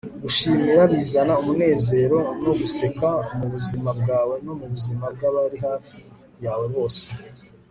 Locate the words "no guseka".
2.43-3.09